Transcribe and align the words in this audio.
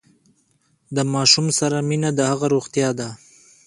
د 0.95 0.97
ماشوم 1.13 1.47
سره 1.59 1.77
مینه 1.89 2.09
د 2.15 2.19
هغه 2.29 2.47
روغتیا 2.55 2.89
ده۔ 2.99 3.09